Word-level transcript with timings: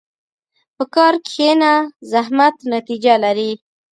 په 0.75 0.83
کار 0.95 1.13
کښېنه، 1.27 1.73
زحمت 2.11 2.55
نتیجه 2.73 3.13
لري. 3.23 3.51